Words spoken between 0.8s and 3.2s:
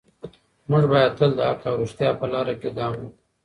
باید تل د حق او ریښتیا په لاره کې ګام واخلو.